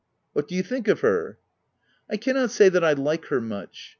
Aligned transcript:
* 0.17 0.33
What 0.33 0.47
do 0.47 0.55
you 0.55 0.63
think 0.63 0.87
of 0.87 1.01
her 1.01 1.37
?""I 2.09 2.17
cannot 2.17 2.49
say 2.49 2.69
that 2.69 2.83
I 2.83 2.93
like 2.93 3.25
her 3.25 3.39
much. 3.39 3.89